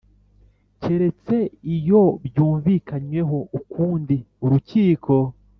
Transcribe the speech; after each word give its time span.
Keretse 0.81 1.37
iyo 1.75 2.03
byumvikanyweho 2.25 3.37
ukundi 3.59 4.15
urukiko 4.43 5.13